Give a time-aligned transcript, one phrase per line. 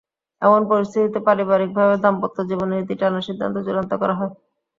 [0.41, 4.33] এমন পরিস্থিতিতে পারিবারিকভাবে দাম্পত্য জীবনের ইতি টানার সিদ্ধান্ত চূড়ান্ত করা হয়।